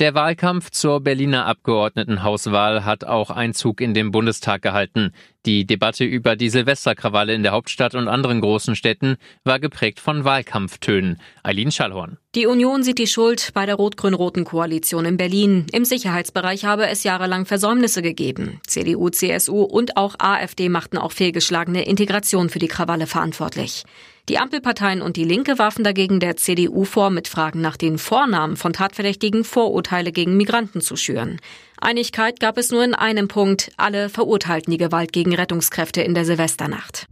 Der 0.00 0.14
Wahlkampf 0.14 0.70
zur 0.70 1.00
Berliner 1.00 1.44
Abgeordnetenhauswahl 1.44 2.86
hat 2.86 3.04
auch 3.04 3.28
Einzug 3.28 3.82
in 3.82 3.92
den 3.92 4.12
Bundestag 4.12 4.62
gehalten. 4.62 5.12
Die 5.44 5.66
Debatte 5.66 6.04
über 6.04 6.36
die 6.36 6.48
Silvesterkrawalle 6.48 7.34
in 7.34 7.42
der 7.42 7.52
Hauptstadt 7.52 7.94
und 7.94 8.08
anderen 8.08 8.40
großen 8.40 8.76
Städten 8.76 9.18
war 9.44 9.60
geprägt 9.60 10.00
von 10.00 10.24
Wahlkampftönen. 10.24 11.20
Eileen 11.42 11.70
Schallhorn. 11.70 12.16
Die 12.34 12.46
Union 12.46 12.82
sieht 12.82 12.98
die 12.98 13.06
Schuld 13.06 13.50
bei 13.52 13.66
der 13.66 13.74
rot-grün-roten 13.74 14.44
Koalition 14.44 15.04
in 15.04 15.18
Berlin. 15.18 15.66
Im 15.70 15.84
Sicherheitsbereich 15.84 16.64
habe 16.64 16.88
es 16.88 17.04
jahrelang 17.04 17.44
Versäumnisse 17.44 18.00
gegeben. 18.00 18.58
CDU, 18.66 19.10
CSU 19.10 19.64
und 19.64 19.98
auch 19.98 20.14
AfD 20.18 20.70
machten 20.70 20.96
auch 20.96 21.12
fehlgeschlagene 21.12 21.84
Integration 21.84 22.48
für 22.48 22.58
die 22.58 22.68
Krawalle 22.68 23.06
verantwortlich. 23.06 23.84
Die 24.30 24.38
Ampelparteien 24.38 25.02
und 25.02 25.16
die 25.16 25.24
Linke 25.24 25.58
warfen 25.58 25.82
dagegen 25.82 26.20
der 26.20 26.36
CDU 26.36 26.84
vor, 26.84 27.10
mit 27.10 27.26
Fragen 27.26 27.60
nach 27.60 27.76
den 27.76 27.98
Vornamen 27.98 28.56
von 28.56 28.72
Tatverdächtigen 28.72 29.42
Vorurteile 29.42 30.12
gegen 30.12 30.36
Migranten 30.36 30.80
zu 30.80 30.94
schüren. 30.94 31.40
Einigkeit 31.80 32.38
gab 32.38 32.56
es 32.56 32.70
nur 32.70 32.84
in 32.84 32.94
einem 32.94 33.26
Punkt. 33.26 33.72
Alle 33.76 34.08
verurteilten 34.08 34.70
die 34.70 34.76
Gewalt 34.76 35.12
gegen 35.12 35.34
Rettungskräfte 35.34 36.02
in 36.02 36.14
der 36.14 36.24
Silvesternacht. 36.24 37.08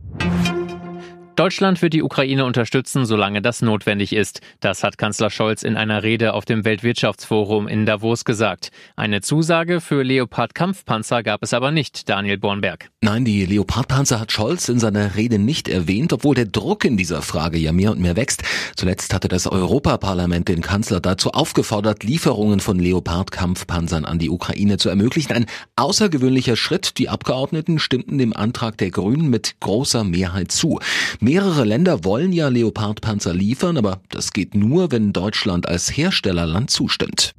Deutschland 1.39 1.81
wird 1.83 1.93
die 1.93 2.03
Ukraine 2.03 2.45
unterstützen, 2.45 3.07
solange 3.07 3.41
das 3.41 3.63
notwendig 3.63 4.13
ist. 4.13 4.41
Das 4.59 4.83
hat 4.83 4.99
Kanzler 4.99 5.31
Scholz 5.31 5.63
in 5.63 5.77
einer 5.77 6.03
Rede 6.03 6.35
auf 6.35 6.45
dem 6.45 6.65
Weltwirtschaftsforum 6.65 7.69
in 7.69 7.87
Davos 7.87 8.25
gesagt. 8.25 8.73
Eine 8.97 9.21
Zusage 9.21 9.81
für 9.81 10.03
Leopard-Kampfpanzer 10.03 11.23
gab 11.23 11.45
es 11.45 11.55
aber 11.55 11.71
nicht, 11.71 12.09
Daniel 12.09 12.39
Bornberg. 12.39 12.91
Nein, 13.03 13.25
die 13.25 13.47
Leopard-Panzer 13.47 14.19
hat 14.19 14.33
Scholz 14.33 14.69
in 14.69 14.81
seiner 14.81 15.15
Rede 15.15 15.39
nicht 15.39 15.69
erwähnt, 15.69 16.13
obwohl 16.13 16.35
der 16.35 16.47
Druck 16.47 16.85
in 16.85 16.97
dieser 16.97 17.23
Frage 17.23 17.57
ja 17.57 17.71
mehr 17.71 17.93
und 17.93 18.01
mehr 18.01 18.17
wächst. 18.17 18.43
Zuletzt 18.75 19.15
hatte 19.15 19.29
das 19.29 19.47
Europaparlament 19.47 20.49
den 20.49 20.61
Kanzler 20.61 20.99
dazu 20.99 21.31
aufgefordert, 21.31 22.03
Lieferungen 22.03 22.59
von 22.59 22.81
Leopard-Kampfpanzern 22.81 24.05
an 24.05 24.19
die 24.19 24.31
Ukraine 24.31 24.77
zu 24.77 24.89
ermöglichen. 24.89 25.35
Ein 25.35 25.47
außergewöhnlicher 25.77 26.57
Schritt. 26.57 26.99
Die 26.99 27.09
Abgeordneten 27.09 27.79
stimmten 27.79 28.19
dem 28.19 28.35
Antrag 28.35 28.77
der 28.79 28.91
Grünen 28.91 29.31
mit 29.31 29.61
großer 29.61 30.03
Mehrheit 30.03 30.51
zu. 30.51 30.81
Mehrere 31.29 31.65
Länder 31.65 32.05
wollen 32.05 32.33
ja 32.33 32.49
Leopardpanzer 32.49 33.35
liefern, 33.35 33.77
aber 33.77 34.01
das 34.09 34.33
geht 34.33 34.55
nur, 34.55 34.91
wenn 34.91 35.13
Deutschland 35.13 35.69
als 35.69 35.95
Herstellerland 35.95 36.71
zustimmt. 36.71 37.35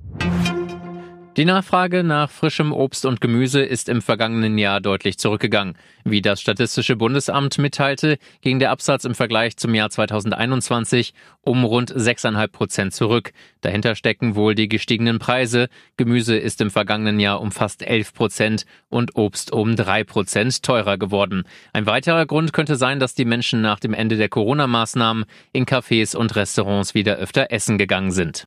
Die 1.40 1.46
Nachfrage 1.46 2.04
nach 2.04 2.30
frischem 2.30 2.74
Obst 2.74 3.06
und 3.06 3.22
Gemüse 3.22 3.62
ist 3.62 3.88
im 3.88 4.02
vergangenen 4.02 4.58
Jahr 4.58 4.82
deutlich 4.82 5.18
zurückgegangen. 5.18 5.78
Wie 6.04 6.22
das 6.22 6.42
Statistische 6.42 6.98
Bundesamt 6.98 7.58
mitteilte, 7.60 8.18
ging 8.42 8.60
der 8.60 8.72
Absatz 8.72 9.06
im 9.06 9.16
Vergleich 9.16 9.56
zum 9.56 9.74
Jahr 9.74 9.90
2021 9.90 11.14
um 11.40 11.64
rund 11.64 11.96
6,5 11.96 12.48
Prozent 12.50 12.94
zurück. 12.94 13.32
Dahinter 13.62 13.96
stecken 13.96 14.36
wohl 14.36 14.54
die 14.54 14.68
gestiegenen 14.68 15.18
Preise. 15.18 15.70
Gemüse 15.96 16.36
ist 16.36 16.60
im 16.60 16.72
vergangenen 16.72 17.22
Jahr 17.22 17.40
um 17.40 17.54
fast 17.54 17.84
11 17.84 18.14
Prozent 18.14 18.66
und 18.90 19.16
Obst 19.16 19.54
um 19.54 19.78
3 19.78 20.04
Prozent 20.04 20.62
teurer 20.62 20.98
geworden. 20.98 21.44
Ein 21.72 21.86
weiterer 21.86 22.26
Grund 22.26 22.52
könnte 22.52 22.76
sein, 22.76 23.00
dass 23.00 23.16
die 23.16 23.24
Menschen 23.24 23.62
nach 23.62 23.80
dem 23.80 23.94
Ende 23.94 24.18
der 24.18 24.28
Corona-Maßnahmen 24.28 25.24
in 25.54 25.66
Cafés 25.66 26.18
und 26.18 26.36
Restaurants 26.36 26.96
wieder 26.96 27.16
öfter 27.16 27.50
essen 27.50 27.78
gegangen 27.78 28.12
sind. 28.12 28.46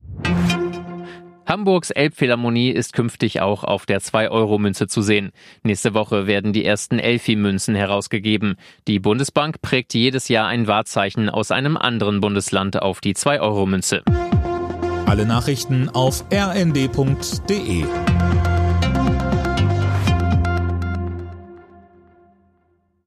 Hamburgs 1.46 1.90
Elbphilharmonie 1.90 2.70
ist 2.70 2.92
künftig 2.92 3.40
auch 3.40 3.64
auf 3.64 3.84
der 3.84 4.00
2-Euro-Münze 4.00 4.86
zu 4.86 5.02
sehen. 5.02 5.32
Nächste 5.62 5.92
Woche 5.94 6.26
werden 6.26 6.52
die 6.52 6.64
ersten 6.64 6.98
Elfi-Münzen 6.98 7.74
herausgegeben. 7.74 8.56
Die 8.86 9.00
Bundesbank 9.00 9.60
prägt 9.60 9.94
jedes 9.94 10.28
Jahr 10.28 10.46
ein 10.46 10.66
Wahrzeichen 10.66 11.28
aus 11.28 11.50
einem 11.50 11.76
anderen 11.76 12.20
Bundesland 12.20 12.80
auf 12.80 13.00
die 13.00 13.14
2-Euro-Münze. 13.14 14.02
Alle 15.06 15.26
Nachrichten 15.26 15.88
auf 15.88 16.24
rnd.de 16.32 17.84